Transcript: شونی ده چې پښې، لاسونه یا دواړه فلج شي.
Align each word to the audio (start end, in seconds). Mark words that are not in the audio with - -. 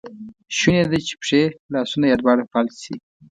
شونی 0.57 0.83
ده 0.91 0.97
چې 1.07 1.13
پښې، 1.21 1.43
لاسونه 1.73 2.05
یا 2.07 2.15
دواړه 2.19 2.43
فلج 2.51 2.73
شي. 2.83 2.95